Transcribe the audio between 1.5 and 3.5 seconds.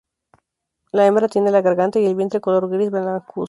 la garganta y el vientre color gris blancuzco.